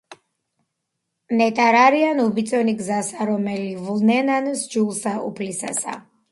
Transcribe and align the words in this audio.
ნეტარ 1.41 1.77
არიან 1.81 2.23
უბიწონი 2.25 2.75
გზასა, 2.81 3.29
რომელნი 3.33 3.79
ვლენან 3.91 4.51
ჰსჯულსა 4.57 5.17
უფლისასა. 5.31 5.99